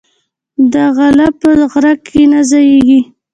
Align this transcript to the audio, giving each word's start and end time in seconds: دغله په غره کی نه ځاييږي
دغله 0.73 1.27
په 1.39 1.49
غره 1.71 1.93
کی 2.05 2.23
نه 2.31 2.41
ځاييږي 2.49 2.99